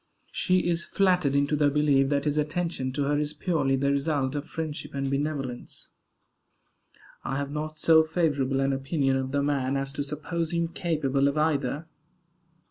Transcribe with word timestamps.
She 0.31 0.67
is 0.67 0.83
flattered 0.83 1.35
into 1.35 1.55
the 1.55 1.69
belief 1.69 2.09
that 2.09 2.25
his 2.25 2.35
attention 2.39 2.91
to 2.93 3.03
her 3.03 3.19
is 3.19 3.33
purely 3.33 3.75
the 3.75 3.91
result 3.91 4.33
of 4.33 4.47
friendship 4.47 4.95
and 4.95 5.11
benevolence. 5.11 5.89
I 7.23 7.37
have 7.37 7.51
not 7.51 7.77
so 7.77 8.01
favorable 8.01 8.61
an 8.61 8.73
opinion 8.73 9.15
of 9.15 9.31
the 9.31 9.43
man 9.43 9.77
as 9.77 9.93
to 9.93 10.03
suppose 10.03 10.53
him 10.53 10.69
capable 10.69 11.27
of 11.27 11.37
either. 11.37 11.85